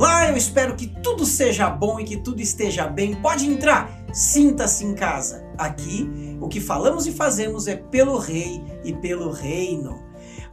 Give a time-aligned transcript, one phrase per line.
[0.00, 3.14] Olá, eu espero que tudo seja bom e que tudo esteja bem.
[3.16, 5.44] Pode entrar, sinta-se em casa.
[5.58, 10.02] Aqui, o que falamos e fazemos é pelo Rei e pelo Reino.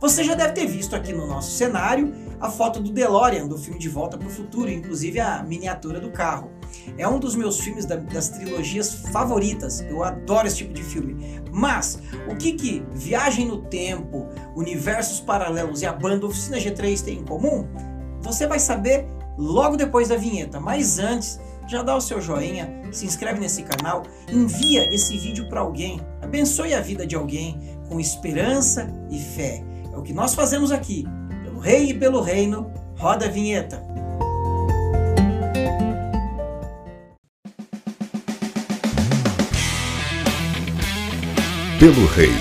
[0.01, 3.79] Você já deve ter visto aqui no nosso cenário a foto do DeLorean, do filme
[3.79, 6.51] De Volta para o Futuro, inclusive a miniatura do carro.
[6.97, 9.79] É um dos meus filmes da, das trilogias favoritas.
[9.79, 11.41] Eu adoro esse tipo de filme.
[11.53, 14.27] Mas o que que Viagem no Tempo,
[14.57, 17.65] Universos Paralelos e a banda Oficina G3 têm em comum?
[18.21, 20.59] Você vai saber logo depois da vinheta.
[20.59, 25.59] Mas antes, já dá o seu joinha, se inscreve nesse canal, envia esse vídeo para
[25.59, 27.59] alguém, abençoe a vida de alguém
[27.89, 29.63] com esperança e fé.
[29.91, 31.05] É o que nós fazemos aqui,
[31.43, 32.71] pelo Rei e pelo Reino.
[32.97, 33.85] Roda a vinheta.
[41.79, 42.31] Pelo Rei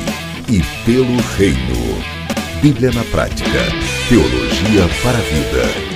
[0.49, 2.17] e pelo Reino.
[2.63, 3.51] Bíblia na prática.
[4.09, 5.96] Teologia para a vida.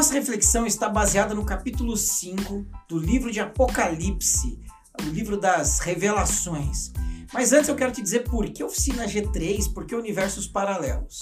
[0.00, 4.58] Nossa reflexão está baseada no capítulo 5 do livro de Apocalipse,
[4.98, 6.90] o livro das revelações.
[7.34, 11.20] Mas antes eu quero te dizer por que oficina G3, por que universos paralelos.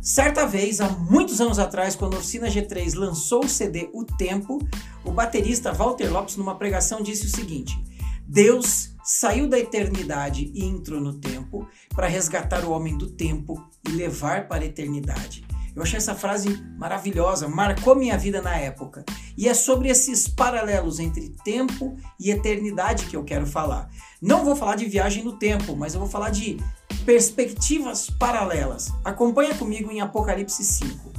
[0.00, 4.58] Certa vez, há muitos anos atrás, quando a Oficina G3 lançou o CD O Tempo,
[5.04, 7.78] o baterista Walter Lopes, numa pregação, disse o seguinte:
[8.26, 13.90] Deus saiu da eternidade e entrou no tempo para resgatar o homem do tempo e
[13.90, 15.44] levar para a eternidade.
[15.74, 19.04] Eu achei essa frase maravilhosa, marcou minha vida na época.
[19.36, 23.88] E é sobre esses paralelos entre tempo e eternidade que eu quero falar.
[24.20, 26.58] Não vou falar de viagem no tempo, mas eu vou falar de
[27.04, 28.92] perspectivas paralelas.
[29.04, 31.09] Acompanha comigo em Apocalipse 5.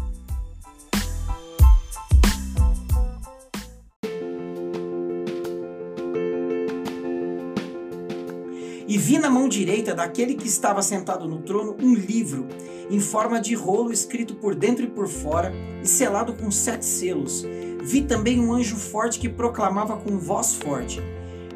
[8.91, 12.45] E vi na mão direita daquele que estava sentado no trono um livro,
[12.89, 17.45] em forma de rolo, escrito por dentro e por fora, e selado com sete selos.
[17.81, 21.01] Vi também um anjo forte que proclamava com voz forte: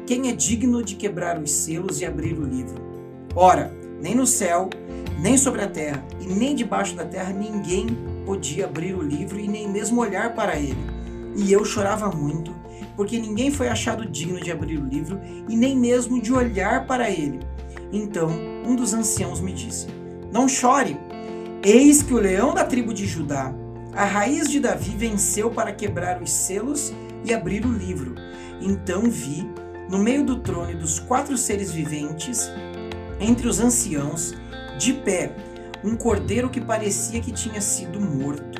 [0.06, 2.82] Quem é digno de quebrar os selos e abrir o livro?
[3.34, 3.70] Ora,
[4.00, 4.70] nem no céu,
[5.20, 7.86] nem sobre a terra, e nem debaixo da terra ninguém
[8.24, 10.86] podia abrir o livro e nem mesmo olhar para ele.
[11.36, 12.55] E eu chorava muito
[12.96, 17.10] porque ninguém foi achado digno de abrir o livro e nem mesmo de olhar para
[17.10, 17.40] ele.
[17.92, 18.30] Então
[18.66, 19.86] um dos anciãos me disse:
[20.32, 20.96] Não chore,
[21.62, 23.54] eis que o leão da tribo de Judá,
[23.92, 26.92] a raiz de Davi, venceu para quebrar os selos
[27.24, 28.14] e abrir o livro.
[28.60, 29.46] Então vi,
[29.90, 32.50] no meio do trono e dos quatro seres viventes,
[33.20, 34.34] entre os anciãos,
[34.78, 35.34] de pé,
[35.84, 38.55] um cordeiro que parecia que tinha sido morto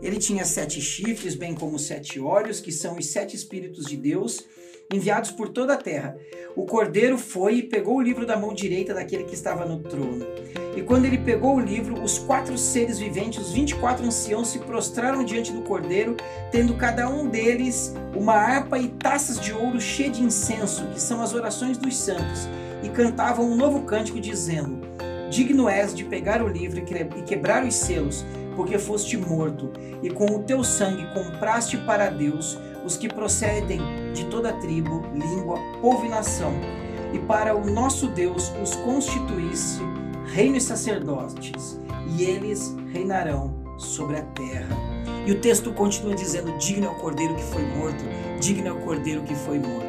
[0.00, 4.44] ele tinha sete chifres, bem como sete olhos, que são os sete Espíritos de Deus,
[4.92, 6.16] enviados por toda a terra.
[6.56, 10.24] O cordeiro foi e pegou o livro da mão direita daquele que estava no trono.
[10.76, 14.48] E quando ele pegou o livro, os quatro seres viventes, os vinte e quatro anciãos,
[14.48, 16.16] se prostraram diante do cordeiro,
[16.52, 21.20] tendo cada um deles uma harpa e taças de ouro cheias de incenso, que são
[21.20, 22.48] as orações dos santos,
[22.82, 24.78] e cantavam um novo cântico, dizendo:
[25.30, 28.24] Digno és de pegar o livro e quebrar os selos,
[28.58, 29.70] porque foste morto,
[30.02, 33.80] e com o teu sangue compraste para Deus os que procedem
[34.12, 36.52] de toda tribo, língua, povo e nação,
[37.14, 39.80] e para o nosso Deus os constituíste
[40.34, 41.80] reino e sacerdotes,
[42.18, 44.76] e eles reinarão sobre a terra.
[45.24, 48.04] E o texto continua dizendo: Digno é o cordeiro que foi morto,
[48.40, 49.87] digno é o cordeiro que foi morto.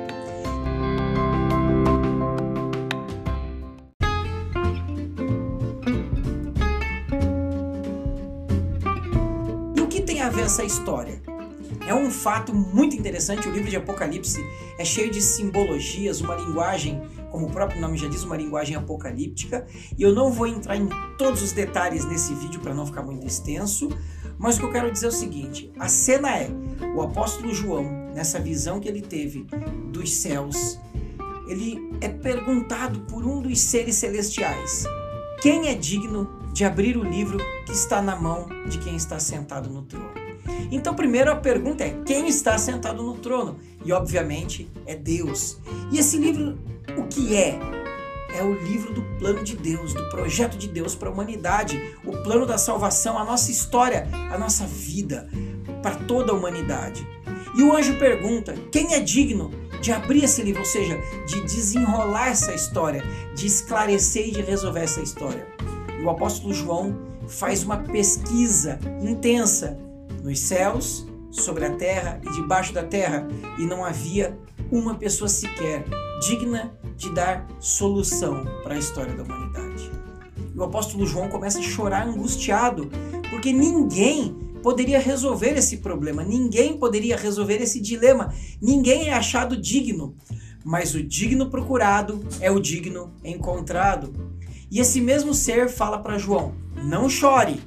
[10.29, 11.19] A ver essa história?
[11.88, 13.47] É um fato muito interessante.
[13.47, 14.40] O livro de Apocalipse
[14.78, 17.01] é cheio de simbologias, uma linguagem,
[17.31, 19.66] como o próprio nome já diz, uma linguagem apocalíptica.
[19.97, 20.88] E eu não vou entrar em
[21.18, 23.89] todos os detalhes nesse vídeo para não ficar muito extenso,
[24.38, 26.51] mas o que eu quero dizer é o seguinte: a cena é
[26.95, 29.47] o apóstolo João, nessa visão que ele teve
[29.91, 30.79] dos céus,
[31.47, 34.86] ele é perguntado por um dos seres celestiais:
[35.42, 39.69] quem é digno de abrir o livro que está na mão de quem está sentado
[39.69, 40.30] no trono.
[40.72, 43.60] Então, primeiro a pergunta é: quem está sentado no trono?
[43.84, 45.57] E obviamente é Deus.
[45.92, 46.60] E esse livro,
[46.98, 47.60] o que é?
[48.36, 52.12] É o livro do plano de Deus, do projeto de Deus para a humanidade, o
[52.24, 55.28] plano da salvação, a nossa história, a nossa vida,
[55.81, 57.07] para toda a humanidade.
[57.56, 59.50] E o anjo pergunta: quem é digno
[59.81, 63.04] de abrir esse livro, ou seja, de desenrolar essa história,
[63.36, 65.48] de esclarecer e de resolver essa história?
[66.00, 66.98] E o apóstolo João
[67.28, 69.78] faz uma pesquisa intensa
[70.24, 74.38] nos céus, sobre a terra e debaixo da terra, e não havia
[74.72, 75.86] uma pessoa sequer
[76.22, 79.92] digna de dar solução para a história da humanidade.
[80.54, 82.90] E o apóstolo João começa a chorar angustiado,
[83.30, 90.16] porque ninguém poderia resolver esse problema, ninguém poderia resolver esse dilema, ninguém é achado digno,
[90.63, 94.13] mas o digno procurado é o digno encontrado.
[94.71, 97.60] E esse mesmo ser fala para João: não chore,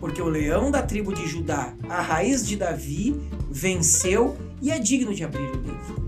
[0.00, 3.14] porque o leão da tribo de Judá, a raiz de Davi,
[3.50, 6.06] venceu e é digno de abrir o livro.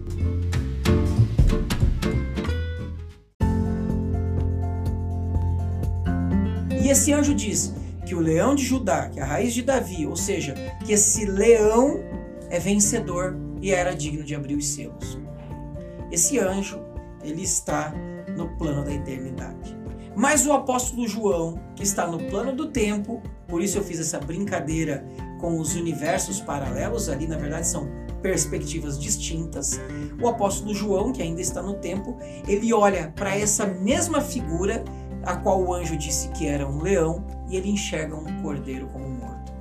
[6.82, 7.74] E esse anjo diz
[8.06, 10.54] que o leão de Judá, que é a raiz de Davi, ou seja,
[10.86, 12.02] que esse leão
[12.48, 15.18] é vencedor e era digno de abrir os selos.
[16.10, 16.80] Esse anjo,
[17.22, 17.92] ele está
[18.34, 19.77] no plano da eternidade.
[20.18, 24.18] Mas o apóstolo João, que está no plano do tempo, por isso eu fiz essa
[24.18, 25.06] brincadeira
[25.40, 27.88] com os universos paralelos, ali na verdade são
[28.20, 29.80] perspectivas distintas.
[30.20, 32.18] O apóstolo João, que ainda está no tempo,
[32.48, 34.82] ele olha para essa mesma figura,
[35.22, 39.08] a qual o anjo disse que era um leão, e ele enxerga um cordeiro como
[39.08, 39.52] morto.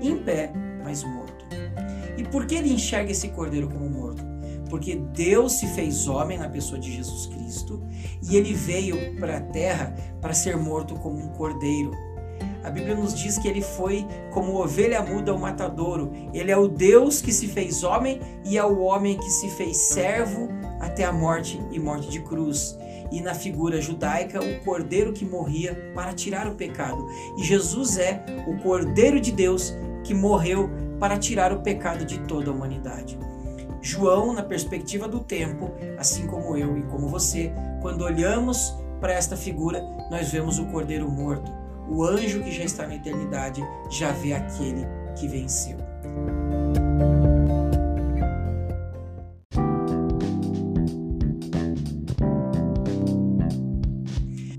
[0.00, 0.52] Em pé,
[0.84, 1.44] mas morto.
[2.16, 4.31] E por que ele enxerga esse cordeiro como morto?
[4.72, 7.82] Porque Deus se fez homem na pessoa de Jesus Cristo
[8.22, 11.90] e ele veio para a terra para ser morto como um cordeiro.
[12.64, 16.10] A Bíblia nos diz que ele foi como ovelha muda ao matadouro.
[16.32, 19.76] Ele é o Deus que se fez homem e é o homem que se fez
[19.76, 20.48] servo
[20.80, 22.74] até a morte e morte de cruz.
[23.10, 27.06] E na figura judaica, o cordeiro que morria para tirar o pecado.
[27.36, 32.50] E Jesus é o cordeiro de Deus que morreu para tirar o pecado de toda
[32.50, 33.18] a humanidade.
[33.82, 39.36] João, na perspectiva do tempo, assim como eu e como você, quando olhamos para esta
[39.36, 41.52] figura, nós vemos o cordeiro morto.
[41.88, 44.86] O anjo que já está na eternidade já vê aquele
[45.16, 45.76] que venceu.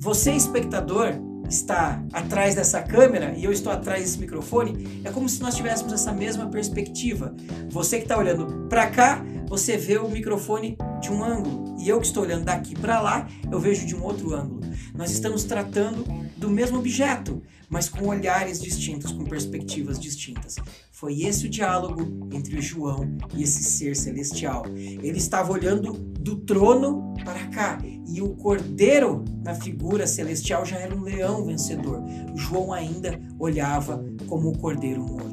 [0.02, 1.14] Você, espectador,
[1.54, 5.94] está atrás dessa câmera e eu estou atrás desse microfone, é como se nós tivéssemos
[5.94, 7.34] essa mesma perspectiva.
[7.70, 12.00] Você que está olhando para cá, você vê o microfone de um ângulo e eu
[12.00, 14.62] que estou olhando daqui para lá, eu vejo de um outro ângulo.
[14.96, 16.06] Nós estamos tratando
[16.38, 20.56] do mesmo objeto, mas com olhares distintos, com perspectivas distintas.
[20.92, 24.64] Foi esse o diálogo entre João e esse ser celestial.
[24.68, 30.96] Ele estava olhando do trono para cá e o cordeiro na figura celestial já era
[30.96, 32.02] um leão vencedor.
[32.36, 35.33] João ainda olhava como o cordeiro morto.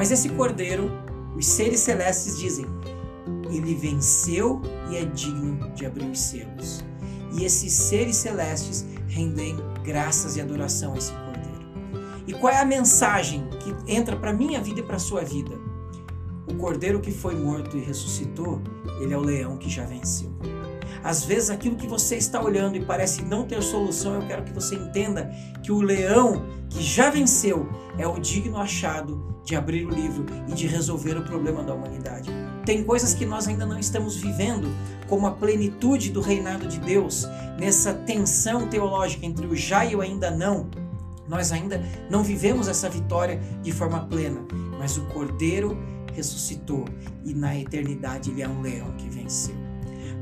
[0.00, 0.90] Mas esse cordeiro,
[1.36, 2.64] os seres celestes dizem,
[3.52, 6.82] ele venceu e é digno de abrir os selos
[7.34, 12.22] e esses seres celestes rendem graças e adoração a esse Cordeiro.
[12.26, 15.52] E qual é a mensagem que entra para minha vida e para sua vida?
[16.48, 18.62] O Cordeiro que foi morto e ressuscitou,
[19.02, 20.30] ele é o leão que já venceu.
[21.02, 24.52] Às vezes aquilo que você está olhando e parece não ter solução, eu quero que
[24.52, 25.30] você entenda
[25.62, 27.68] que o leão que já venceu
[27.98, 32.30] é o digno achado de abrir o livro e de resolver o problema da humanidade.
[32.64, 34.68] Tem coisas que nós ainda não estamos vivendo,
[35.08, 37.26] como a plenitude do reinado de Deus,
[37.58, 40.68] nessa tensão teológica entre o já e o ainda não.
[41.26, 44.40] Nós ainda não vivemos essa vitória de forma plena,
[44.78, 45.78] mas o Cordeiro
[46.12, 46.84] ressuscitou
[47.24, 49.69] e na eternidade ele é um leão que venceu.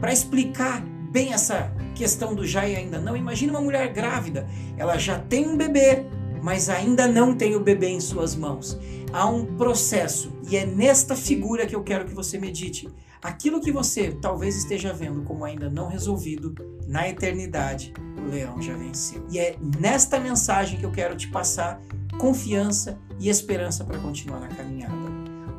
[0.01, 4.99] Para explicar bem essa questão do já e ainda não, imagine uma mulher grávida, ela
[4.99, 6.05] já tem um bebê,
[6.43, 8.79] mas ainda não tem o bebê em suas mãos.
[9.13, 12.89] Há um processo e é nesta figura que eu quero que você medite.
[13.21, 16.55] Aquilo que você talvez esteja vendo como ainda não resolvido,
[16.87, 19.27] na eternidade, o leão já venceu.
[19.31, 21.81] E é nesta mensagem que eu quero te passar
[22.19, 24.95] confiança e esperança para continuar na caminhada.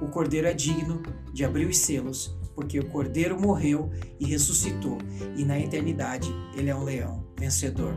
[0.02, 1.02] O cordeiro é digno
[1.34, 3.90] de abrir os selos, porque o cordeiro morreu
[4.20, 4.98] e ressuscitou,
[5.38, 7.94] e na eternidade ele é um leão vencedor.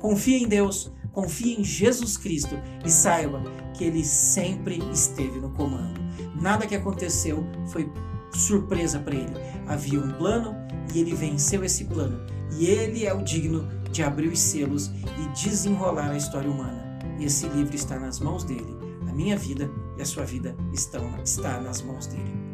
[0.00, 3.42] Confie em Deus Confie em Jesus Cristo e saiba
[3.74, 5.98] que ele sempre esteve no comando.
[6.40, 7.90] Nada que aconteceu foi
[8.32, 9.34] surpresa para ele.
[9.66, 10.54] Havia um plano
[10.94, 12.24] e ele venceu esse plano.
[12.56, 17.00] E ele é o digno de abrir os selos e desenrolar a história humana.
[17.18, 18.76] E esse livro está nas mãos dele.
[19.08, 22.47] A minha vida e a sua vida estão está nas mãos dele.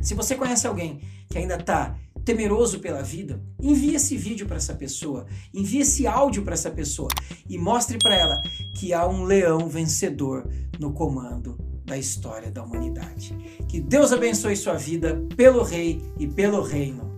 [0.00, 4.74] Se você conhece alguém que ainda está temeroso pela vida, envie esse vídeo para essa
[4.74, 7.08] pessoa, envie esse áudio para essa pessoa
[7.48, 8.38] e mostre para ela
[8.74, 13.34] que há um leão vencedor no comando da história da humanidade.
[13.68, 17.09] Que Deus abençoe sua vida pelo Rei e pelo Reino.